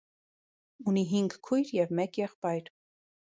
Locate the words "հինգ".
1.11-1.35